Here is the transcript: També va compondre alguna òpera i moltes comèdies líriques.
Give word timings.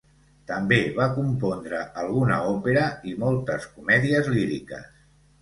També 0.51 0.77
va 0.95 1.05
compondre 1.17 1.81
alguna 2.05 2.39
òpera 2.55 2.87
i 3.11 3.15
moltes 3.27 3.69
comèdies 3.77 4.33
líriques. 4.39 4.91